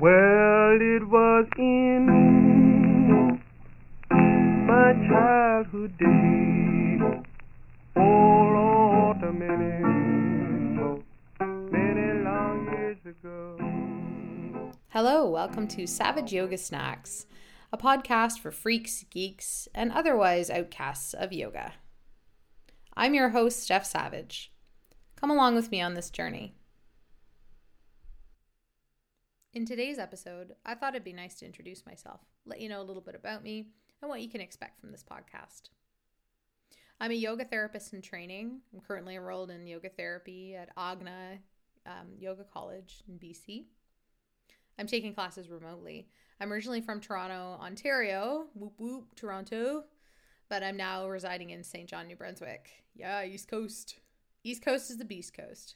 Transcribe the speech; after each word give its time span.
Well, 0.00 0.78
it 0.80 1.06
was 1.06 1.46
in 1.58 2.06
my 4.66 4.92
childhood 5.06 5.98
days. 5.98 7.02
Oh, 7.96 9.12
many, 11.70 12.24
long 12.24 12.66
years 12.72 12.96
ago. 13.04 13.58
Hello, 14.88 15.28
welcome 15.28 15.68
to 15.68 15.86
Savage 15.86 16.32
Yoga 16.32 16.56
Snacks, 16.56 17.26
a 17.70 17.76
podcast 17.76 18.38
for 18.38 18.50
freaks, 18.50 19.04
geeks, 19.10 19.68
and 19.74 19.92
otherwise 19.92 20.48
outcasts 20.48 21.12
of 21.12 21.34
yoga. 21.34 21.74
I'm 22.96 23.12
your 23.12 23.28
host, 23.28 23.68
Jeff 23.68 23.84
Savage. 23.84 24.50
Come 25.16 25.30
along 25.30 25.56
with 25.56 25.70
me 25.70 25.82
on 25.82 25.92
this 25.92 26.08
journey. 26.08 26.54
In 29.52 29.66
today's 29.66 29.98
episode, 29.98 30.54
I 30.64 30.76
thought 30.76 30.94
it'd 30.94 31.02
be 31.02 31.12
nice 31.12 31.34
to 31.36 31.44
introduce 31.44 31.84
myself, 31.84 32.20
let 32.46 32.60
you 32.60 32.68
know 32.68 32.80
a 32.80 32.84
little 32.86 33.02
bit 33.02 33.16
about 33.16 33.42
me, 33.42 33.66
and 34.00 34.08
what 34.08 34.20
you 34.20 34.28
can 34.28 34.40
expect 34.40 34.78
from 34.78 34.92
this 34.92 35.02
podcast. 35.02 35.70
I'm 37.00 37.10
a 37.10 37.14
yoga 37.14 37.44
therapist 37.44 37.92
in 37.92 38.00
training. 38.00 38.60
I'm 38.72 38.80
currently 38.80 39.16
enrolled 39.16 39.50
in 39.50 39.66
yoga 39.66 39.88
therapy 39.88 40.54
at 40.54 40.68
Agna 40.76 41.38
um, 41.84 42.12
Yoga 42.16 42.44
College 42.44 43.02
in 43.08 43.18
BC. 43.18 43.64
I'm 44.78 44.86
taking 44.86 45.14
classes 45.14 45.50
remotely. 45.50 46.06
I'm 46.40 46.52
originally 46.52 46.80
from 46.80 47.00
Toronto, 47.00 47.58
Ontario. 47.60 48.46
Whoop 48.54 48.74
whoop, 48.78 49.16
Toronto. 49.16 49.82
But 50.48 50.62
I'm 50.62 50.76
now 50.76 51.08
residing 51.08 51.50
in 51.50 51.64
St. 51.64 51.88
John, 51.88 52.06
New 52.06 52.14
Brunswick. 52.14 52.70
Yeah, 52.94 53.24
East 53.24 53.48
Coast. 53.48 53.98
East 54.44 54.64
Coast 54.64 54.92
is 54.92 54.98
the 54.98 55.04
Beast 55.04 55.34
Coast. 55.34 55.74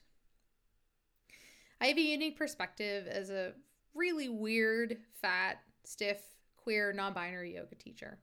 I 1.85 1.89
have 1.89 1.99
a 1.99 2.01
unique 2.01 2.39
perspective 2.39 3.07
as 3.07 3.29
a 3.29 3.53
really 3.93 4.31
weird, 4.31 4.97
fat, 5.21 5.59
stiff, 5.85 6.19
queer, 6.57 6.95
non 6.95 7.13
binary 7.13 7.57
yoga 7.57 7.75
teacher. 7.75 8.17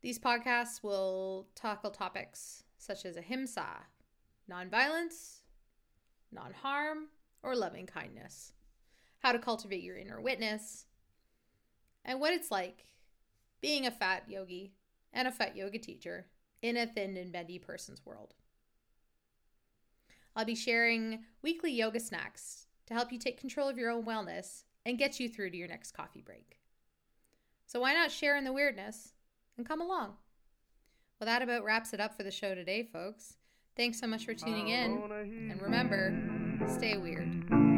These 0.00 0.20
podcasts 0.20 0.84
will 0.84 1.48
tackle 1.56 1.90
topics 1.90 2.62
such 2.78 3.04
as 3.04 3.16
ahimsa, 3.16 3.66
nonviolence, 4.48 5.38
non 6.30 6.52
harm, 6.52 7.08
or 7.42 7.56
loving 7.56 7.86
kindness, 7.86 8.52
how 9.18 9.32
to 9.32 9.40
cultivate 9.40 9.82
your 9.82 9.96
inner 9.96 10.20
witness, 10.20 10.86
and 12.04 12.20
what 12.20 12.32
it's 12.32 12.52
like 12.52 12.84
being 13.60 13.86
a 13.86 13.90
fat 13.90 14.22
yogi 14.28 14.74
and 15.12 15.26
a 15.26 15.32
fat 15.32 15.56
yoga 15.56 15.80
teacher 15.80 16.26
in 16.62 16.76
a 16.76 16.86
thin 16.86 17.16
and 17.16 17.32
bendy 17.32 17.58
person's 17.58 18.06
world. 18.06 18.34
I'll 20.40 20.46
be 20.46 20.54
sharing 20.54 21.18
weekly 21.42 21.70
yoga 21.70 22.00
snacks 22.00 22.64
to 22.86 22.94
help 22.94 23.12
you 23.12 23.18
take 23.18 23.38
control 23.38 23.68
of 23.68 23.76
your 23.76 23.90
own 23.90 24.06
wellness 24.06 24.62
and 24.86 24.96
get 24.96 25.20
you 25.20 25.28
through 25.28 25.50
to 25.50 25.56
your 25.58 25.68
next 25.68 25.92
coffee 25.92 26.22
break. 26.22 26.58
So 27.66 27.78
why 27.78 27.92
not 27.92 28.10
share 28.10 28.38
in 28.38 28.44
the 28.44 28.52
weirdness 28.54 29.12
and 29.58 29.68
come 29.68 29.82
along? 29.82 30.14
Well, 31.20 31.26
that 31.26 31.42
about 31.42 31.62
wraps 31.62 31.92
it 31.92 32.00
up 32.00 32.16
for 32.16 32.22
the 32.22 32.30
show 32.30 32.54
today, 32.54 32.88
folks. 32.90 33.34
Thanks 33.76 34.00
so 34.00 34.06
much 34.06 34.24
for 34.24 34.32
tuning 34.32 34.68
in. 34.68 35.02
And 35.50 35.60
remember, 35.60 36.18
stay 36.66 36.96
weird. 36.96 37.69